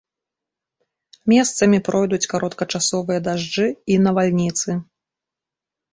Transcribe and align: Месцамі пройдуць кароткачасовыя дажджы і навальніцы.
Месцамі 1.33 1.77
пройдуць 1.89 2.29
кароткачасовыя 2.33 3.19
дажджы 3.27 3.67
і 3.95 4.03
навальніцы. 4.07 4.69